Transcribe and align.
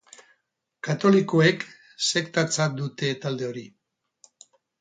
Katolikoek 0.87 1.65
sektatzat 2.07 2.75
dute 2.81 3.15
talde 3.27 3.49
hori. 3.53 3.67